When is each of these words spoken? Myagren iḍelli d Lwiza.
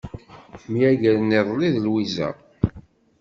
Myagren 0.71 1.35
iḍelli 1.39 1.69
d 1.75 1.77
Lwiza. 1.85 2.29